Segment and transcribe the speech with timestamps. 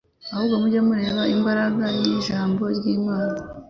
[0.33, 3.37] ahubwo mujye mureba imbaraga y’ijambo ry’Imana.